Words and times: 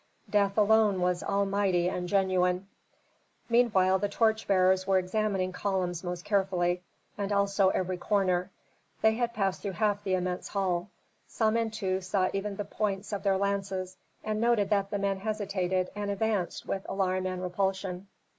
Death 0.31 0.57
alone 0.57 0.99
was 0.99 1.21
all 1.21 1.45
mighty 1.45 1.87
and 1.87 2.09
genuine. 2.09 2.67
Meanwhile 3.49 3.99
the 3.99 4.09
torch 4.09 4.47
bearers 4.47 4.87
were 4.87 4.97
examining 4.97 5.51
columns 5.51 6.03
most 6.03 6.25
carefully, 6.25 6.81
and 7.19 7.31
also 7.31 7.69
every 7.69 7.97
corner; 7.97 8.49
they 9.03 9.13
had 9.13 9.35
passed 9.35 9.61
through 9.61 9.73
half 9.73 10.03
the 10.03 10.15
immense 10.15 10.47
hall. 10.47 10.89
Samentu 11.29 12.01
saw 12.01 12.29
even 12.33 12.55
the 12.55 12.65
points 12.65 13.13
of 13.13 13.21
their 13.21 13.37
lances, 13.37 13.95
and 14.23 14.41
noted 14.41 14.71
that 14.71 14.89
the 14.89 14.97
men 14.97 15.17
hesitated 15.19 15.91
and 15.95 16.09
advanced 16.09 16.65
with 16.67 16.83
alarm 16.89 17.27
and 17.27 17.43
repulsion. 17.43 18.07